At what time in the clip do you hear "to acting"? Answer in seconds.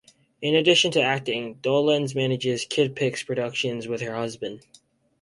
0.93-1.59